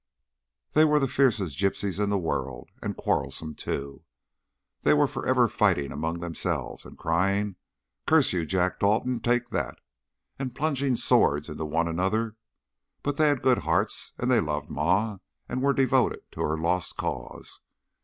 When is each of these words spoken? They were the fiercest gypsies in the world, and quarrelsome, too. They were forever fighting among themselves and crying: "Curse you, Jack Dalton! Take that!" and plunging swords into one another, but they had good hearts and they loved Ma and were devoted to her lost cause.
They 0.73 0.83
were 0.83 0.97
the 0.99 1.07
fiercest 1.07 1.55
gypsies 1.59 2.03
in 2.03 2.09
the 2.09 2.17
world, 2.17 2.71
and 2.81 2.97
quarrelsome, 2.97 3.53
too. 3.53 4.03
They 4.81 4.95
were 4.95 5.05
forever 5.05 5.47
fighting 5.47 5.91
among 5.91 6.19
themselves 6.21 6.87
and 6.87 6.97
crying: 6.97 7.55
"Curse 8.07 8.33
you, 8.33 8.47
Jack 8.47 8.79
Dalton! 8.79 9.19
Take 9.19 9.51
that!" 9.51 9.77
and 10.39 10.55
plunging 10.55 10.95
swords 10.95 11.49
into 11.49 11.65
one 11.65 11.87
another, 11.87 12.35
but 13.03 13.17
they 13.17 13.27
had 13.27 13.43
good 13.43 13.59
hearts 13.59 14.13
and 14.17 14.31
they 14.31 14.41
loved 14.41 14.71
Ma 14.71 15.17
and 15.47 15.61
were 15.61 15.71
devoted 15.71 16.21
to 16.31 16.41
her 16.41 16.57
lost 16.57 16.97
cause. 16.97 17.59